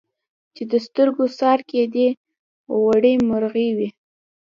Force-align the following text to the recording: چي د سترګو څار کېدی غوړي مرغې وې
چي 0.55 0.63
د 0.71 0.73
سترګو 0.85 1.23
څار 1.39 1.59
کېدی 1.69 2.07
غوړي 2.79 3.13
مرغې 3.29 3.69
وې 3.77 3.89